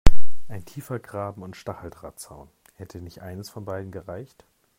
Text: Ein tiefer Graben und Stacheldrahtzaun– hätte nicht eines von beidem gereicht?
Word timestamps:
Ein 0.47 0.65
tiefer 0.65 0.97
Graben 0.97 1.43
und 1.43 1.55
Stacheldrahtzaun– 1.55 2.49
hätte 2.77 3.01
nicht 3.01 3.21
eines 3.21 3.51
von 3.51 3.65
beidem 3.65 3.91
gereicht? 3.91 4.45